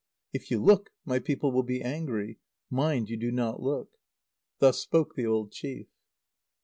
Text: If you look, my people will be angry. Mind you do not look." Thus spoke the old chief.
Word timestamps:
If 0.33 0.49
you 0.49 0.59
look, 0.59 0.89
my 1.05 1.19
people 1.19 1.51
will 1.51 1.61
be 1.61 1.83
angry. 1.83 2.39
Mind 2.71 3.07
you 3.07 3.17
do 3.17 3.31
not 3.31 3.61
look." 3.61 3.91
Thus 4.57 4.79
spoke 4.79 5.13
the 5.13 5.27
old 5.27 5.51
chief. 5.51 5.89